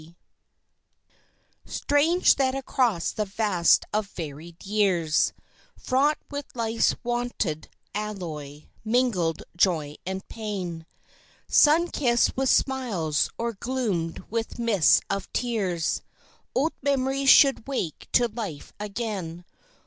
A 0.01 0.03
Memory 0.03 0.17
Strange 1.63 2.35
that 2.37 2.55
across 2.55 3.11
the 3.11 3.25
vast 3.25 3.85
of 3.93 4.07
varied 4.07 4.65
years, 4.65 5.31
Fraught 5.77 6.17
with 6.31 6.47
life's 6.55 6.95
wonted 7.03 7.69
alloy 7.93 8.63
mingled 8.83 9.43
joy 9.55 9.97
and 10.03 10.27
pain 10.27 10.87
Sun 11.47 11.89
kissed 11.89 12.35
with 12.35 12.49
smiles 12.49 13.29
or 13.37 13.53
gloomed 13.53 14.23
with 14.31 14.57
mists 14.57 15.01
of 15.07 15.31
tears, 15.33 16.01
Old 16.55 16.73
memories 16.81 17.29
should 17.29 17.67
wake 17.67 18.07
to 18.13 18.27
life 18.27 18.73
again. 18.79 19.45